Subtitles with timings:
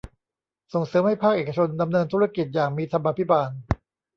[0.73, 3.49] ส่งเสริมให้ภาคเอกชนดำเนินธุรกิจอย่างมีธรรมาภิบาล